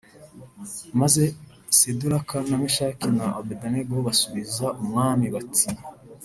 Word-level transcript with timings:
Maze 0.99 1.23
Seduraka 1.77 2.35
na 2.49 2.57
Meshaki 2.61 3.07
na 3.17 3.25
Abedenego 3.39 3.95
basubiza 4.07 4.65
umwami 4.81 5.25
bati 5.35 5.69